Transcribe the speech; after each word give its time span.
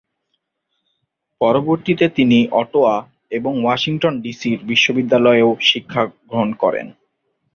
পরবর্তীতে, 1.41 2.05
তিনি 2.09 2.47
অটোয়া 2.51 2.95
এবং 3.31 3.53
ওয়াশিংটন 3.63 4.13
ডিসির 4.21 4.59
বিশ্ববিদ্যালয়েও 4.63 5.49
শিক্ষাগ্রহণ 5.61 6.49
করেন। 6.53 6.87